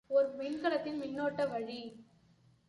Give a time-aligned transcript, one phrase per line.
[0.09, 1.81] ஒரு மின்கலத்தின் மின்னோட்ட வழி.